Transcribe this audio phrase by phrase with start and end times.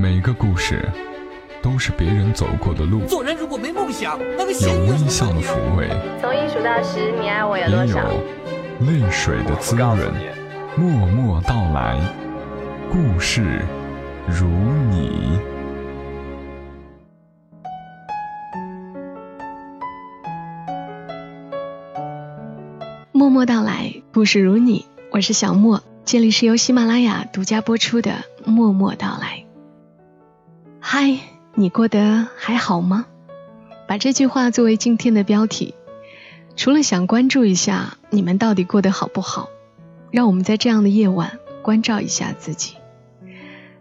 [0.00, 0.88] 每个故事
[1.60, 5.88] 都是别人走过的路，做人如果没梦想，那个有微笑的抚慰，
[6.20, 7.98] 从一数到十，你爱我有多也少？
[8.06, 9.98] 有泪水的滋润。
[10.76, 11.98] 默默到来，
[12.92, 13.60] 故事
[14.28, 14.46] 如
[14.88, 15.36] 你。
[23.10, 28.12] 默默到来，故事如你，我是小莫，这里是由喜马拉雅独家播出的
[28.48, 29.37] 《默默到来》。
[30.90, 31.18] 嗨，
[31.54, 33.04] 你过得还好吗？
[33.86, 35.74] 把这句话作为今天的标题，
[36.56, 39.50] 除了想关注一下你们到底过得好不好，
[40.10, 42.76] 让我们在这样的夜晚关照一下自己。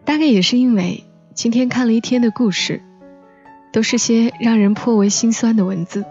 [0.04, 2.82] 大概也是因为今天看了一天的故事，
[3.72, 6.04] 都是些让人颇为心酸的文字。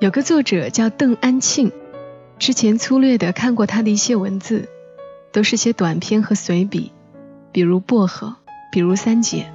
[0.00, 1.72] 有个作者叫邓安庆，
[2.38, 4.68] 之前粗略的看过他的一些文字，
[5.32, 6.92] 都是些短篇和随笔，
[7.50, 8.36] 比如薄荷，
[8.70, 9.52] 比如三姐。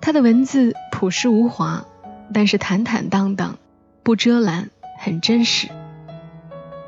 [0.00, 1.84] 他的文字朴实无华，
[2.32, 3.58] 但是坦坦荡荡，
[4.02, 5.68] 不遮拦，很真实。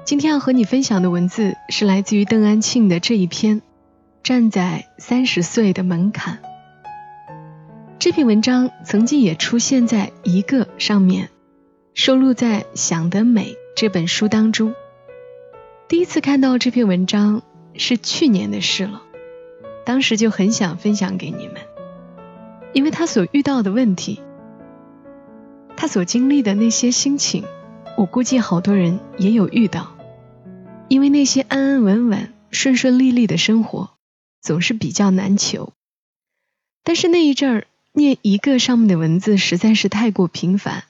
[0.05, 3.61] 今天要和你分享的文字是来自于邓安庆的这一篇
[4.23, 6.39] 《站在三十岁的门槛》。
[7.99, 11.29] 这篇文章曾经也出现在一个上面。
[11.95, 14.75] 收录在《想得美》这本书当中。
[15.89, 17.43] 第一次看到这篇文章
[17.77, 19.03] 是去年的事了，
[19.85, 21.57] 当时就很想分享给你们，
[22.73, 24.21] 因为他所遇到的问题，
[25.77, 27.45] 他所经历的那些心情，
[27.97, 29.97] 我估计好多人也有遇到。
[30.89, 33.91] 因为那些安安稳稳、顺顺利利的生活
[34.41, 35.73] 总是比较难求，
[36.85, 40.85] 但是那一阵儿念一个上面的文字实在是太过频繁。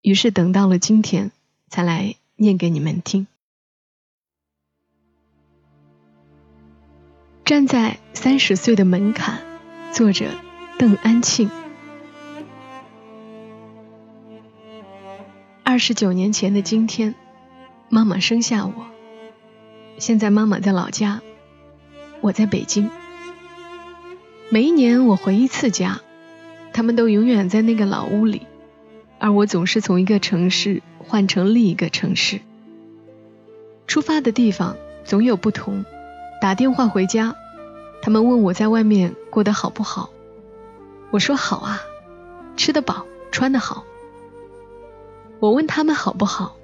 [0.00, 1.32] 于是等到了今天，
[1.68, 3.26] 才来念给你们听。
[7.46, 9.38] 站在三十岁的门槛，
[9.92, 10.30] 作者
[10.80, 11.48] 邓安庆。
[15.62, 17.14] 二十九年前的今天，
[17.88, 18.72] 妈妈生下我。
[19.96, 21.22] 现在妈妈在老家，
[22.20, 22.90] 我在北京。
[24.48, 26.00] 每一年我回一次家，
[26.72, 28.42] 他们都永远在那个老屋里。
[29.20, 32.40] 而我总是从一个城市换成另一个城市，
[33.86, 35.84] 出发的地方总有不同。
[36.46, 37.34] 打电话回家，
[38.00, 40.10] 他们问我在外面过得好不好，
[41.10, 41.82] 我说好啊，
[42.56, 43.82] 吃得饱，穿得好。
[45.40, 46.54] 我问他们好不好，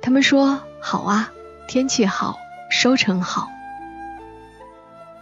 [0.00, 1.32] 他们说好啊，
[1.66, 2.38] 天气好，
[2.70, 3.48] 收成好。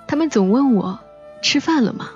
[0.06, 0.99] 他们总问我
[1.41, 2.11] 吃饭了吗？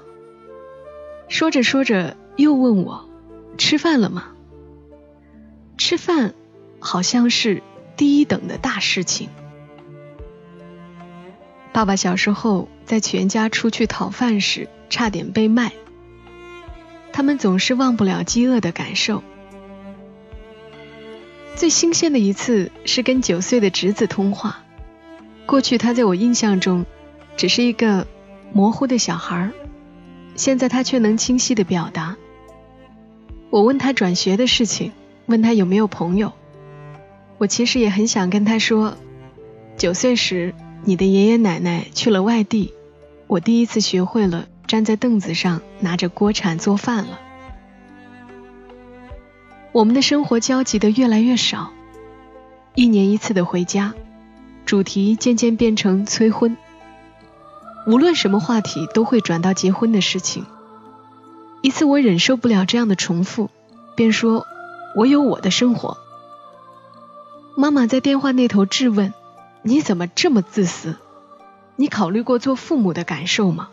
[1.28, 3.08] 说着说着又问我
[3.56, 4.32] 吃饭了吗？
[5.78, 6.34] 吃饭
[6.78, 7.62] 好像是
[7.96, 9.30] 第一等的大事情。
[11.76, 15.72] 爸爸小时候在全家出去讨饭时，差点被卖。
[17.12, 19.22] 他们总是忘不了饥饿的感受。
[21.54, 24.64] 最新鲜的一次是跟九岁的侄子通话。
[25.44, 26.86] 过去他在我印象中
[27.36, 28.06] 只是一个
[28.54, 29.50] 模糊的小孩，
[30.34, 32.16] 现在他却能清晰的表达。
[33.50, 34.92] 我问他转学的事情。
[35.26, 36.32] 问他有没有朋友，
[37.36, 38.96] 我其实也很想跟他说，
[39.76, 40.54] 九岁时
[40.88, 42.72] 你的爷爷奶奶去了外地，
[43.26, 47.18] 我第一次学会了站在凳子上拿着锅铲做饭了。
[49.72, 51.72] 我们的生活交集的越来越少，
[52.76, 53.94] 一年一次的回家，
[54.64, 56.56] 主题渐渐变成催婚，
[57.88, 60.46] 无论什么话题都会转到结婚的事情。
[61.62, 63.50] 一次我忍受不了这样的重复，
[63.96, 64.46] 便说。
[64.94, 65.98] 我有我的生活。
[67.54, 69.12] 妈妈在电话那头质问
[69.66, 70.94] ：“你怎么这么自私？
[71.74, 73.68] 你考虑过做父母的感受吗？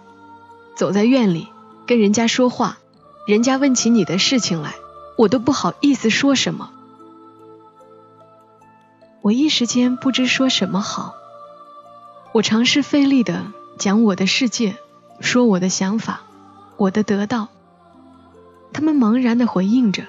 [0.76, 1.50] 走在院里
[1.86, 2.80] 跟人家说话，
[3.28, 4.74] 人家问起你的事情来，
[5.20, 6.72] 我都不好意思说什么。”
[9.22, 11.14] 我一时间不知说什么好。
[12.32, 13.46] 我尝试费力的
[13.78, 14.76] 讲我的世界，
[15.20, 16.22] 说我的想法，
[16.76, 17.50] 我的得到。
[18.74, 20.06] 他们茫然的回应着。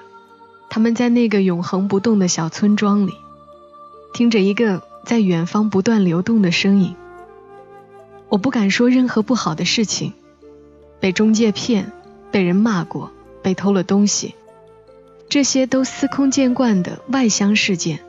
[0.67, 3.13] 他们在那个永恒不动的小村庄里，
[4.13, 6.95] 听着一个在远方不断流动的身影。
[8.27, 10.13] 我不敢说任何不好的事情，
[10.99, 11.91] 被中介骗，
[12.31, 13.11] 被人骂过，
[13.41, 14.35] 被偷了东西，
[15.29, 17.99] 这些都司空见惯的外乡事件，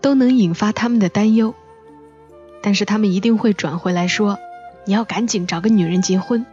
[0.00, 1.54] 都能引发他们的担忧。
[2.62, 4.38] 但是他们一定会转回来说
[4.86, 6.46] ：“你要赶紧找个女人结婚。”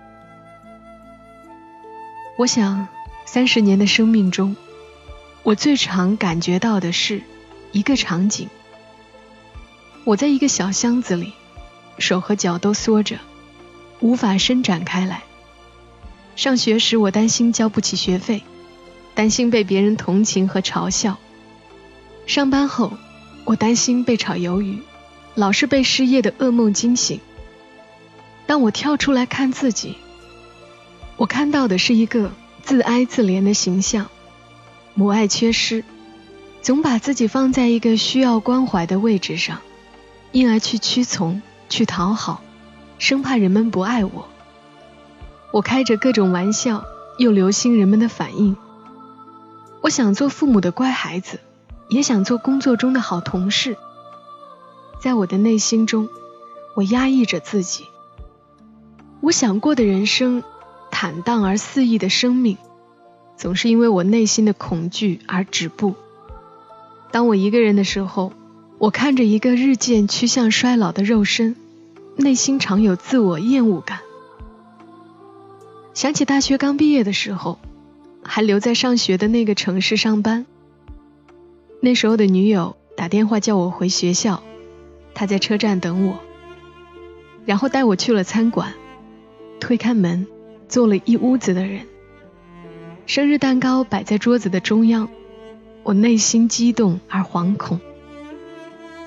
[2.38, 2.88] 我想，
[3.26, 4.56] 三十年的生命中。
[5.44, 7.22] 我最常感觉到的是
[7.72, 8.50] 一个场景：
[10.06, 11.34] 我在一个小箱子里，
[11.98, 13.18] 手和脚都缩着，
[14.02, 15.24] 无法伸展开来，
[16.36, 18.44] 上学时，我担心交不起学费，
[19.16, 21.16] 担心被别人同情和嘲笑；
[22.28, 22.94] 上班后，
[23.46, 24.78] 我担心被炒鱿鱼，
[25.34, 27.20] 老是被失业的噩梦惊醒。
[28.46, 29.96] 当我跳出来看自己，
[31.18, 32.32] 我看到的是一个
[32.62, 34.06] 自哀自怜的形象，
[34.94, 35.84] 母爱缺失，
[36.62, 39.62] 总把自己放在一个需要关怀的位置上，
[40.36, 42.42] 因而去屈从、去讨好，
[43.00, 44.28] 生怕人们不爱我。
[45.52, 46.84] 我开着各种玩笑，
[47.18, 48.58] 又留心人们的反应。
[49.80, 51.40] 我想做父母的乖孩子，
[51.88, 53.78] 也想做工作中的好同事。
[55.00, 56.10] 在我的内心中，
[56.74, 57.86] 我压抑着自己。
[59.22, 60.44] 我想过的人生，
[60.92, 62.58] 坦荡而肆意的生命，
[63.38, 65.96] 总是因为我内心的恐惧而止步。
[67.10, 68.34] 当我一个人的时候，
[68.78, 71.56] 我看着一个日渐趋向衰老的肉身，
[72.18, 74.00] 内心常有自我厌恶感。
[75.94, 77.58] 想起大学刚毕业的时候，
[78.22, 80.46] 还留在上学的那个城市上班。
[81.80, 84.44] 那时候的女友打电话叫我回学校，
[85.14, 86.20] 她在车站等我，
[87.46, 88.74] 然后带我去了餐馆。
[89.62, 90.28] 推开门，
[90.68, 91.88] 坐了一屋子的人。
[93.08, 95.08] 生日蛋糕摆在桌子的中央，
[95.84, 97.80] 我内心激动而惶恐。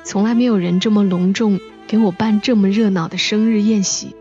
[0.05, 4.17] 从来没有人这么隆重给我办这么热闹的生日宴席。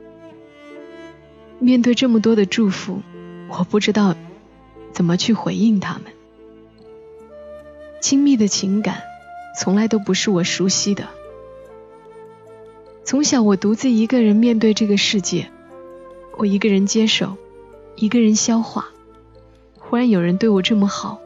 [1.60, 3.02] 面对这么多的祝福，
[3.48, 4.16] 我不知道
[4.92, 6.04] 怎么去回应他们。
[8.00, 9.02] 亲密的情感
[9.60, 11.08] 从来都不是我熟悉的。
[13.04, 15.50] 从小我独自一个人面对这个世界，
[16.38, 17.38] 我一个人接受，
[17.96, 18.90] 一个人消化。
[19.80, 21.20] 忽然有人对我这么好，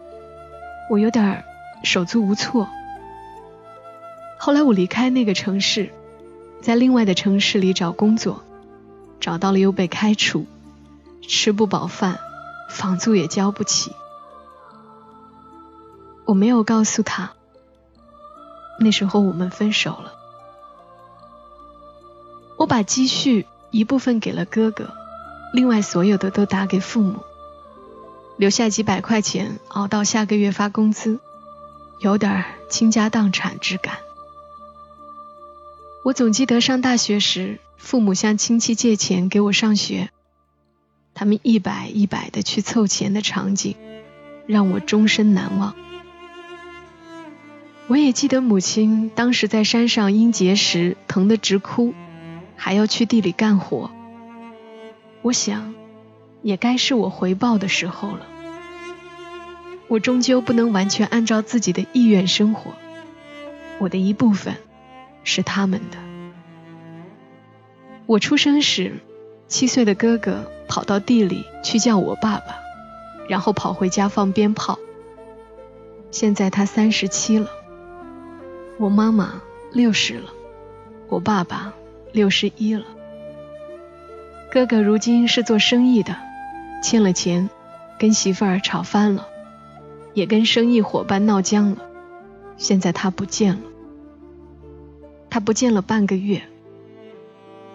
[0.89, 1.43] 我有点
[1.83, 2.69] 手足无措。
[4.43, 5.93] 后来我离开那个城市，
[6.63, 8.43] 在另外的城市里找工作。
[9.19, 10.47] 找到了又被开除，
[11.21, 12.17] 吃不饱饭，
[12.71, 13.91] 房租也交不起。
[16.25, 17.33] 我没有告诉他，
[18.79, 20.13] 那时候我们分手了。
[22.57, 24.89] 我把积蓄一部分给了哥哥，
[25.53, 27.19] 另外所有的都打给父母，
[28.37, 31.19] 留下几百块钱熬到下个月发工资，
[31.99, 33.99] 有点倾家荡产之感。
[36.03, 37.59] 我总记得上大学时。
[37.77, 40.11] 父母向亲戚借钱给我上学，
[41.15, 43.75] 他们一百一百的去凑钱的场景，
[44.45, 45.73] 让我终身难忘。
[47.87, 51.95] 我也记得母亲当时在山上因结石疼得直哭，
[52.55, 53.89] 还要去地里干活。
[55.23, 55.73] 我想，
[56.43, 58.27] 也该是我回报的时候了。
[59.87, 62.73] 我终究不能完全按照自己的意愿生活，
[63.79, 64.55] 我的一部分
[65.23, 65.97] 是他们的。
[68.05, 68.99] 我出生时，
[69.47, 72.55] 七岁的哥哥跑到地里去叫我爸爸，
[73.29, 74.77] 然后跑回家放鞭炮。
[76.09, 77.49] 现在他三十七了，
[78.77, 79.41] 我妈妈
[79.71, 80.29] 六十了，
[81.07, 81.73] 我爸爸
[82.11, 82.83] 六十一了。
[84.51, 86.17] 哥哥如今是做生意的，
[86.83, 87.49] 欠了钱，
[87.97, 89.25] 跟媳妇儿吵翻了，
[90.13, 91.77] 也跟生意伙伴闹僵了。
[92.57, 93.61] 现在他不见了，
[95.31, 96.43] 他不见了半个月。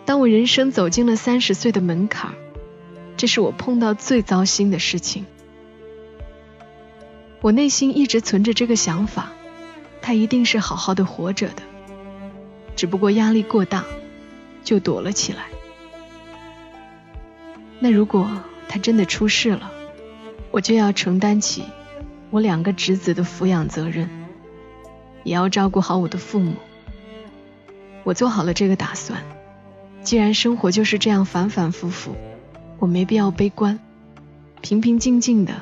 [0.04, 2.34] 当我人生走进了三十岁的门槛，
[3.16, 5.26] 这是我碰到最糟心的事情。
[7.40, 9.32] 我内心一直存着这个想法，
[10.02, 11.62] 他一定是好好的活着的，
[12.76, 13.84] 只不过压力过大，
[14.62, 15.46] 就躲了起来。
[17.80, 18.30] 那如果
[18.68, 19.72] 他真的出事了，
[20.50, 21.64] 我就要承担起
[22.30, 24.10] 我两个侄子的抚养责任，
[25.24, 26.54] 也要照顾好我的父母。
[28.06, 29.20] 我做好了这个打算。
[30.04, 32.14] 既然生活就是这样反反复复，
[32.78, 33.80] 我没必要悲观，
[34.60, 35.54] 平平静静的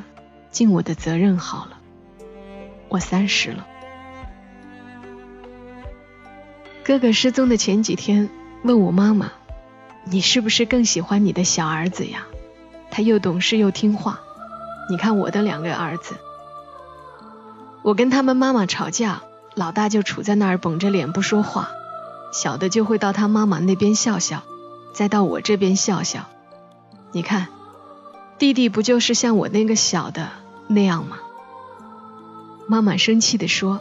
[0.50, 1.78] 尽我的责任好了。
[2.90, 3.66] 我三十了。
[6.84, 8.28] 哥哥失踪的前几天，
[8.62, 9.32] 问我妈妈
[10.04, 12.26] ：“你是不是更喜欢你的小儿子呀？
[12.90, 14.20] 他又懂事又听话。
[14.90, 16.16] 你看我的两个儿子，
[17.80, 19.22] 我跟他们妈妈吵架，
[19.54, 21.70] 老大就杵在那儿绷着脸不说话。”
[22.34, 24.42] 小的就会到他妈妈那边笑笑，
[24.92, 26.26] 再到我这边笑笑。
[27.12, 27.46] 你看，
[28.38, 30.30] 弟弟不就是像我那个小的
[30.66, 31.18] 那样吗？
[32.66, 33.80] 妈妈生气地说：“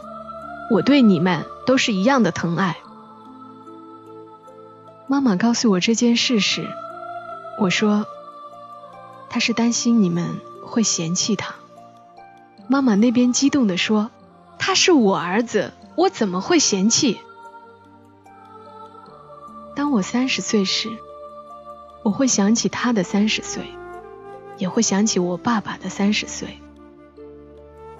[0.70, 2.76] 我对你们都是一样的疼爱。”
[5.08, 6.68] 妈妈告诉我这件事时，
[7.60, 8.06] 我说
[9.28, 11.56] ：“他是担心你们会嫌弃他。”
[12.68, 14.12] 妈妈那边激动地说
[14.60, 17.18] ：“他是我儿子，我怎么会嫌弃？”
[19.74, 20.88] 当我三十岁时，
[22.02, 23.64] 我会想起他的三十岁，
[24.56, 26.58] 也会想起我爸爸的三十岁。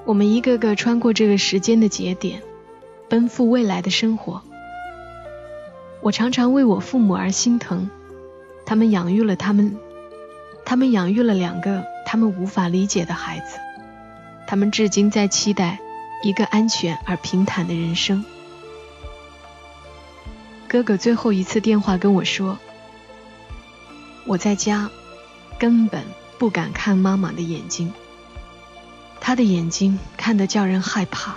[0.05, 2.43] 我们一个个穿过这个时间的节点，
[3.09, 4.43] 奔赴未来的生活。
[6.01, 7.91] 我常常为我父母而心疼，
[8.67, 9.77] 他们养育了他们，
[10.65, 13.59] 他们养育了两个他们无法理解的孩子，
[14.47, 15.81] 他们至今在期待
[16.23, 18.25] 一个安全而平坦的人生。
[20.75, 22.59] 哥哥最后一次电话跟我说
[24.27, 24.91] ：“我在家，
[25.57, 26.03] 根本
[26.37, 27.93] 不敢看妈妈的眼睛。
[29.21, 31.37] 他的眼睛看得叫人害怕。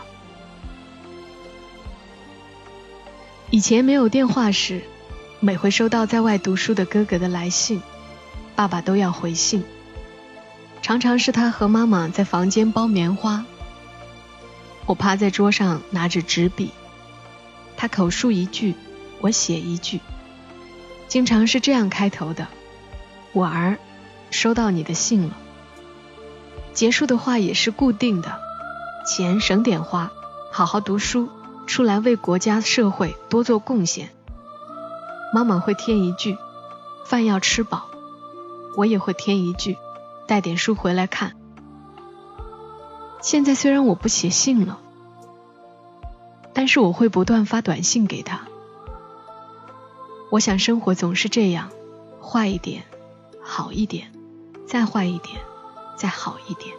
[3.52, 4.82] 以前没有电话时，
[5.40, 7.80] 每回收到在外读书的哥哥的来信，
[8.56, 9.64] 爸爸都要回信。
[10.82, 13.46] 常常是他和妈妈在房间包棉花，
[14.88, 16.72] 我趴在桌上拿着纸笔，
[17.76, 18.74] 他口述一句。”
[19.20, 20.00] 我写一句，
[21.08, 22.48] 经常是这样开头的
[23.34, 23.78] ：“我儿，
[24.30, 25.38] 收到你的信了。”
[26.74, 28.40] 结束的话也是固定的
[29.08, 30.12] ：“钱省点花，
[30.52, 31.30] 好好读书，
[31.66, 34.10] 出来为国家社会多做贡献。”
[35.34, 36.38] 妈妈会添一句
[37.06, 37.88] ：“饭要吃饱。”
[38.78, 39.76] 我也会添一句
[40.28, 41.34] ：“带点书回来看。”
[43.20, 44.80] 现在虽然我不写信了，
[46.54, 48.42] 但是我会不断发短信给他。
[50.30, 51.72] 我想生活总是这样，
[52.22, 52.84] 坏一点，
[53.42, 54.12] 好一点，
[54.66, 55.40] 再坏一点，
[55.96, 56.76] 再好一点。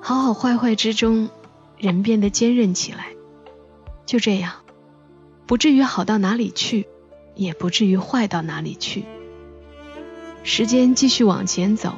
[0.00, 1.28] 好好坏坏之中，
[1.76, 3.08] 人变得坚韧起来。
[4.06, 4.52] 就这样，
[5.46, 6.86] 不至于好到哪里去，
[7.34, 9.04] 也不至于坏到哪里去。
[10.44, 11.94] 时间继续往前走，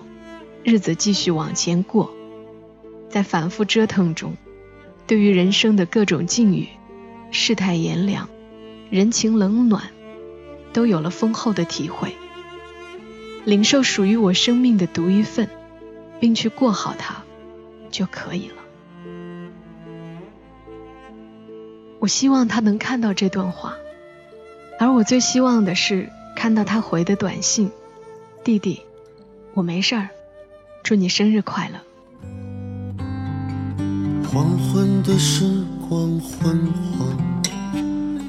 [0.64, 2.10] 日子继续往前过，
[3.10, 4.34] 在反复折腾中，
[5.06, 6.68] 对于人生的各种境遇、
[7.30, 8.28] 世态炎凉、
[8.88, 9.90] 人情冷暖。
[10.72, 12.16] 都有了丰厚的体会，
[13.44, 15.48] 领受属于我生命的独一份，
[16.18, 17.22] 并去过好它，
[17.90, 18.56] 就可以了。
[21.98, 23.76] 我希望他能看到这段话，
[24.80, 27.70] 而我最希望的是看到他回的短信
[28.42, 28.82] ：“弟弟，
[29.54, 30.08] 我没事儿，
[30.82, 31.78] 祝你生日快乐。”
[34.26, 35.44] 黄昏的时
[35.88, 36.66] 光昏
[36.98, 37.16] 黄，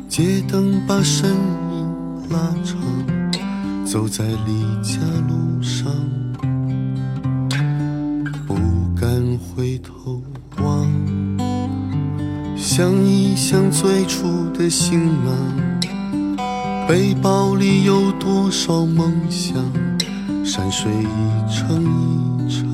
[0.07, 1.62] 街灯把身。
[2.29, 2.77] 拉长，
[3.85, 5.91] 走在离家路上，
[8.47, 8.55] 不
[8.99, 10.21] 敢回头
[10.57, 10.87] 望，
[12.55, 16.37] 想一想最初的行囊，
[16.87, 19.55] 背包里有多少梦想，
[20.43, 22.65] 山水一程一程，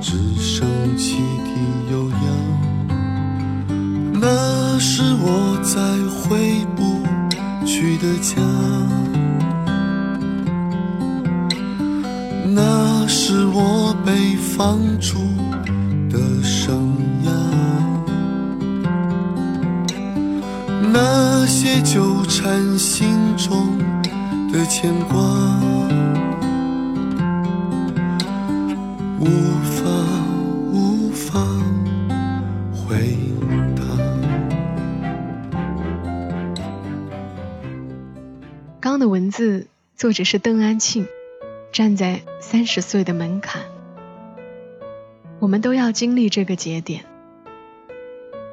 [0.00, 2.26] 只剩汽笛悠扬，
[4.20, 5.93] 那是我在。
[8.04, 8.36] 的家，
[12.46, 15.16] 那是我被放逐
[16.10, 17.30] 的生涯，
[20.92, 23.08] 那些纠缠心
[23.38, 23.78] 中
[24.52, 25.18] 的牵挂，
[29.18, 29.24] 无
[29.64, 29.80] 法
[30.70, 31.40] 无法
[39.04, 41.06] 的文字，作者是邓安庆，
[41.72, 43.60] 站在三十岁的门槛。
[45.40, 47.04] 我们都要经历这个节点。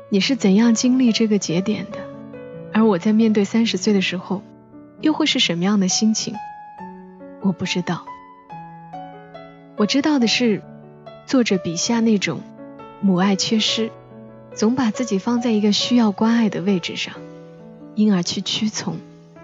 [0.10, 2.00] 你是怎样经历这个节点的？
[2.74, 4.44] 而我在面对三十岁的时候，
[5.00, 6.36] 又会是什么样的心情？
[7.40, 8.06] 我不知道。
[9.78, 10.62] 我知道的是，
[11.26, 12.42] 作者笔下那种
[13.00, 13.90] 母爱缺失，
[14.54, 17.14] 总把自己放在一个需要关爱的位置上，
[17.96, 18.98] 因而去屈从。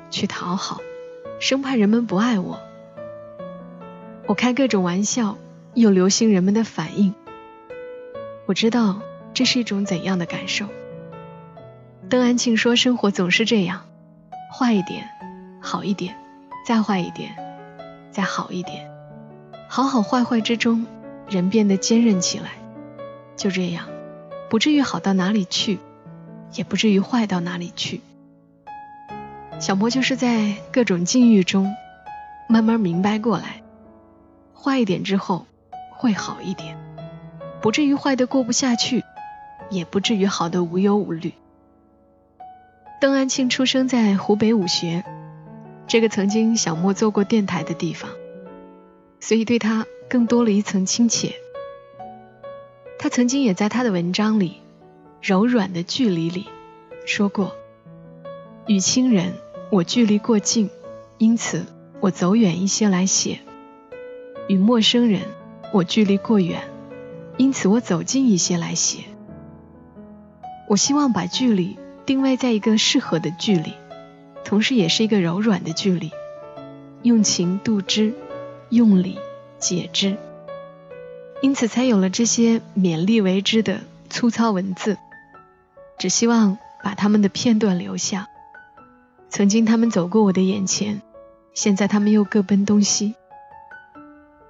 [0.10, 0.80] 去讨好，
[1.39, 2.60] 生怕人们不爱我。
[4.25, 5.38] 我开各种玩笑，
[5.74, 7.13] 又留心人们的反应。
[8.46, 9.01] 我知道
[9.34, 10.67] 这是一种怎样的感受。
[12.10, 13.86] 邓安庆说：“生活总是这样，
[14.58, 15.08] 坏一点，
[15.62, 16.15] 好一点，
[16.65, 17.36] 再坏一点，
[18.12, 18.89] 再好一点。
[19.70, 20.86] 好好坏坏之中，
[21.29, 22.51] 人变得坚韧起来。
[23.36, 23.88] 就这样，
[24.50, 25.79] 不至于好到哪里去，
[26.56, 28.01] 也不至于坏到哪里去。”
[29.60, 31.76] 小莫就是在各种境遇中
[32.48, 33.64] 慢慢明白过来，
[34.54, 35.46] 坏一点之后
[35.92, 36.78] 会好一点，
[37.60, 39.04] 不至于坏的过不下去，
[39.70, 41.34] 也不至于好的无忧无虑。
[43.02, 45.04] 邓安庆出生在湖北武穴，
[45.88, 48.12] 这个曾经小莫做过电台的地方，
[49.20, 51.34] 所以对他更多了一层亲切。
[53.00, 54.52] 他曾经也在他的文章里
[55.22, 56.48] 《柔软的距离》里
[57.06, 57.56] 说过，
[58.68, 59.34] 与亲人。
[59.70, 60.70] 我距离过近，
[61.18, 61.66] 因此
[62.00, 63.40] 我走远一些来写，
[64.48, 65.24] 与陌生人，
[65.74, 66.62] 我距离过远，
[67.36, 69.00] 因此我走近一些来写。
[70.70, 73.74] 我希望把距离定位在一个适合的距离，
[74.46, 76.12] 同时也是一个柔软的距离，
[77.02, 78.14] 用情度之，
[78.70, 79.20] 用理
[79.60, 80.16] 解之，
[81.42, 84.98] 因此才有了这些勉力为之的粗糙文字。
[85.98, 88.30] 只希望把他们的片段留下。
[89.29, 91.01] 曾经他们走过我的眼前，
[91.53, 93.15] 现在他们又各奔东西。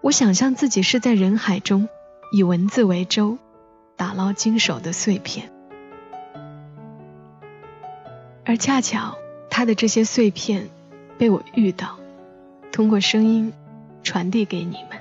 [0.01, 1.89] 我想象自己是在人海中，
[2.31, 3.38] 以文字为舟，
[3.96, 5.51] 打捞经手的碎片。
[8.46, 9.17] 而恰巧
[9.50, 10.69] 他的这些碎片，
[11.17, 12.00] 被我遇到，
[12.72, 13.51] 通过声音
[14.03, 15.00] 传递给你们，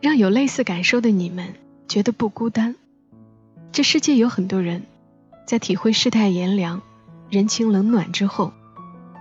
[0.00, 1.54] 让有类似感受的你们
[1.88, 2.76] 觉得不孤单。
[3.72, 4.82] 这世界有很多人，
[5.46, 6.82] 在体会世态炎凉、
[7.32, 8.52] 人情冷暖之后，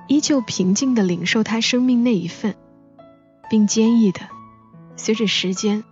[0.09, 2.55] 依旧平静地领受他生命那一份，
[3.49, 4.19] 并坚毅地
[4.97, 5.85] 随着时间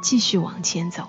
[0.00, 1.08] 继续往前走。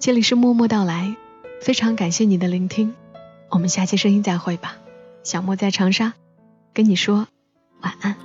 [0.00, 1.14] 这里是默默到来。
[1.62, 2.94] 非常感谢你的聆听，
[3.48, 4.76] 我们下期声音再会吧。
[5.22, 6.14] 小莫在长沙，
[6.72, 7.28] 跟你说
[7.80, 8.16] 晚安。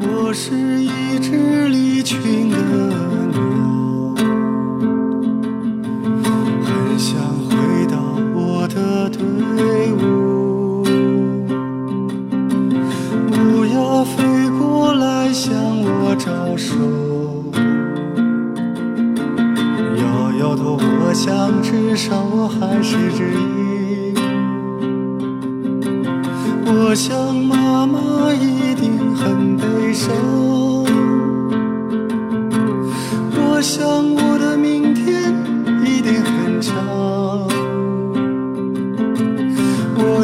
[0.00, 3.03] 我是一只离群的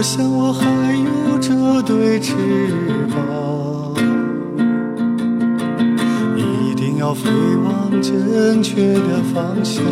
[0.00, 0.64] 我想，我还
[0.97, 2.33] 有这对翅
[3.11, 3.92] 膀，
[6.35, 7.28] 一定要飞
[7.63, 9.84] 往正确的方向。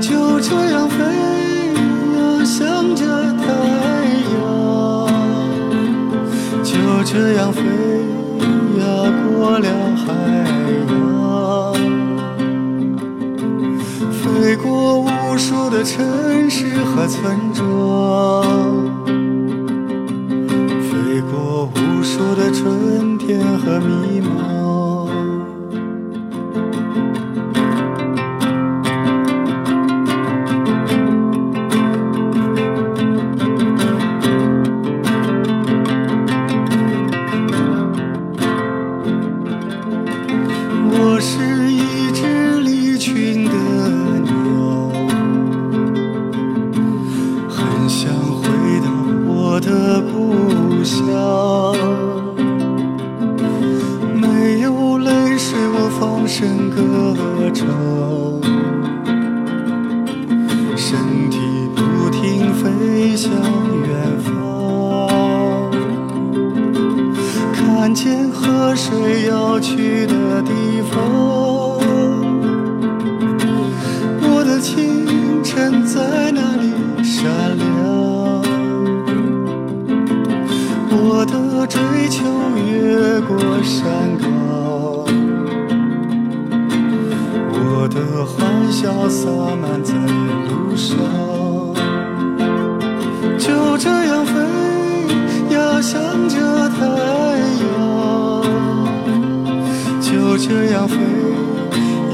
[0.00, 1.02] 就这样飞
[2.14, 3.04] 呀，向着
[3.42, 3.46] 太
[4.30, 5.10] 阳，
[6.62, 7.62] 就这样飞
[8.78, 8.84] 呀，
[9.26, 10.06] 过了海
[15.84, 18.44] 城市和村庄，
[20.80, 24.61] 飞过无数的春天和迷茫。
[60.92, 61.38] 身体
[61.74, 65.70] 不停飞向远方
[67.54, 71.00] 看见河水要去的地方
[74.20, 77.24] 我的清晨在哪里闪
[77.56, 78.42] 亮
[80.90, 82.22] 我的追求
[82.68, 84.21] 越过山
[87.94, 89.28] 的欢笑洒
[89.60, 90.96] 满在路上，
[93.38, 94.32] 就这样飞
[95.54, 96.36] 呀，向着
[96.70, 96.86] 太
[97.60, 97.64] 阳。
[100.00, 100.96] 就这样飞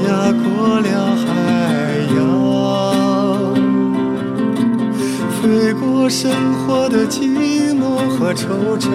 [0.05, 1.27] 呀，过了海
[2.17, 2.19] 洋，
[5.41, 8.87] 飞过生活的寂寞和惆怅，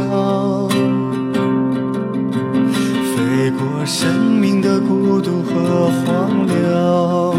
[3.87, 7.34] 生命的孤独和荒凉。